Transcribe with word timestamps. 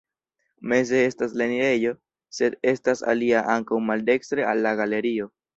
Meze 0.71 1.01
estas 1.09 1.35
la 1.41 1.45
enirejo, 1.49 1.93
sed 2.39 2.57
estas 2.73 3.07
alia 3.15 3.45
ankaŭ 3.57 3.81
maldekstre 3.91 4.49
al 4.55 4.67
la 4.69 4.77
galerio. 4.85 5.33